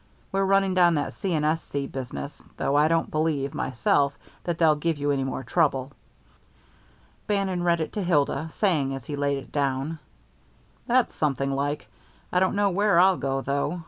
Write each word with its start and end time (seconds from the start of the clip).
We're 0.31 0.45
running 0.45 0.73
down 0.73 0.95
that 0.95 1.13
C. 1.13 1.31
& 1.35 1.35
S. 1.35 1.63
C. 1.65 1.85
business, 1.85 2.41
though 2.57 2.75
I 2.75 2.87
don't 2.87 3.11
believe, 3.11 3.53
myself, 3.53 4.17
that 4.45 4.57
they'll 4.57 4.73
give 4.73 4.97
you 4.97 5.11
any 5.11 5.23
more 5.23 5.43
trouble." 5.43 5.91
Bannon 7.27 7.61
read 7.61 7.81
it 7.81 7.93
to 7.93 8.01
Hilda, 8.01 8.49
saying 8.51 8.95
as 8.95 9.05
he 9.05 9.15
laid 9.15 9.37
it 9.37 9.51
down: 9.51 9.99
"That's 10.87 11.13
something 11.13 11.51
like. 11.51 11.87
I 12.33 12.39
don't 12.39 12.55
know 12.55 12.71
where'll 12.71 13.15
I 13.15 13.17
go, 13.17 13.41
though. 13.41 13.79